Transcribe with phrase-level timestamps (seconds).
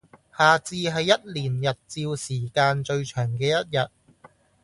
[0.35, 3.87] 夏至係一年日照時間最長嘅一日